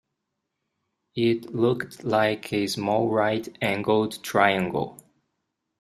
[1.15, 4.97] It looked like a small right-angled triangle